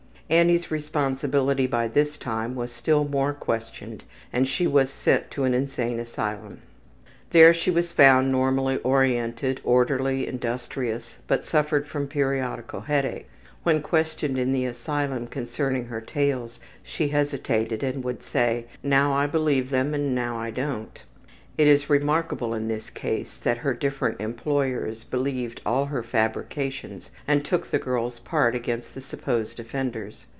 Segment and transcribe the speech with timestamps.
[0.33, 5.53] Annie's responsibility by this time was still more questioned and she was sent to an
[5.53, 6.61] insane asylum.
[7.31, 13.27] There she was found normally oriented, orderly, industrious, but suffered from periodical headaches.
[13.63, 19.27] When questioned in the asylum concerning her tales she hesitated and would say, ``Now I
[19.27, 21.01] believe them and now I don't.''
[21.57, 27.43] It is remarkable in this case that her different employers believed all her fabrications and
[27.45, 30.25] took the girl's part against the supposed offenders.